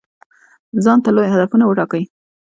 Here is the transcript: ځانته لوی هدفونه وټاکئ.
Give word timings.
ځانته 0.83 1.09
لوی 1.15 1.27
هدفونه 1.33 1.63
وټاکئ. 1.65 2.03